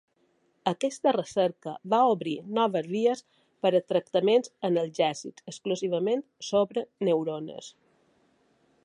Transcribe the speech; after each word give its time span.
Aquesta 0.69 1.11
recerca 1.15 1.73
va 1.95 1.99
obrir 2.13 2.33
noves 2.59 2.89
vies 2.95 3.21
per 3.65 3.73
a 3.81 3.83
tractaments 3.93 4.53
analgèsics 4.71 5.47
exclusivament 5.53 6.25
sobre 6.51 6.85
neurones. 7.11 7.71